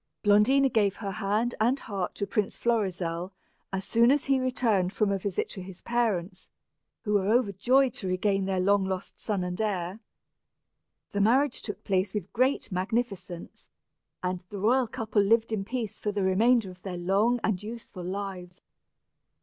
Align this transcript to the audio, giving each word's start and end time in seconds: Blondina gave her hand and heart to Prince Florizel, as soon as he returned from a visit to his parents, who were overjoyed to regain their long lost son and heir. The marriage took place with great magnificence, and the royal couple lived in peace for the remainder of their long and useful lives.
Blondina 0.23 0.67
gave 0.67 0.95
her 0.95 1.11
hand 1.11 1.53
and 1.61 1.77
heart 1.77 2.15
to 2.15 2.25
Prince 2.25 2.57
Florizel, 2.57 3.31
as 3.71 3.85
soon 3.85 4.09
as 4.09 4.25
he 4.25 4.39
returned 4.39 4.91
from 4.93 5.11
a 5.11 5.19
visit 5.19 5.47
to 5.49 5.61
his 5.61 5.83
parents, 5.83 6.49
who 7.03 7.13
were 7.13 7.27
overjoyed 7.31 7.93
to 7.93 8.07
regain 8.07 8.45
their 8.45 8.59
long 8.59 8.83
lost 8.83 9.19
son 9.19 9.43
and 9.43 9.61
heir. 9.61 9.99
The 11.11 11.21
marriage 11.21 11.61
took 11.61 11.83
place 11.83 12.15
with 12.15 12.33
great 12.33 12.71
magnificence, 12.71 13.69
and 14.23 14.43
the 14.49 14.57
royal 14.57 14.87
couple 14.87 15.21
lived 15.21 15.51
in 15.51 15.63
peace 15.63 15.99
for 15.99 16.11
the 16.11 16.23
remainder 16.23 16.71
of 16.71 16.81
their 16.81 16.97
long 16.97 17.39
and 17.43 17.61
useful 17.61 18.03
lives. 18.03 18.59